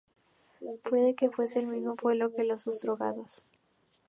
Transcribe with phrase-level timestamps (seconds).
[0.81, 3.45] Puede que fuese el mismo pueblo que los ostrogodos.